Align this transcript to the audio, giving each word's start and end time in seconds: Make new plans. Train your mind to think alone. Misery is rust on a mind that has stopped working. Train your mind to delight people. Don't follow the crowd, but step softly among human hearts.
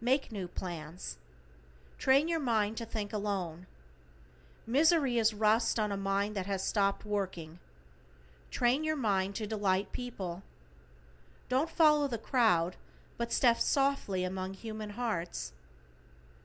Make 0.00 0.30
new 0.30 0.46
plans. 0.46 1.18
Train 1.98 2.28
your 2.28 2.38
mind 2.38 2.76
to 2.76 2.86
think 2.86 3.12
alone. 3.12 3.66
Misery 4.64 5.18
is 5.18 5.34
rust 5.34 5.76
on 5.76 5.90
a 5.90 5.96
mind 5.96 6.36
that 6.36 6.46
has 6.46 6.62
stopped 6.62 7.04
working. 7.04 7.58
Train 8.52 8.84
your 8.84 8.94
mind 8.94 9.34
to 9.34 9.44
delight 9.48 9.90
people. 9.90 10.44
Don't 11.48 11.68
follow 11.68 12.06
the 12.06 12.16
crowd, 12.16 12.76
but 13.16 13.32
step 13.32 13.58
softly 13.58 14.22
among 14.22 14.54
human 14.54 14.90
hearts. 14.90 15.52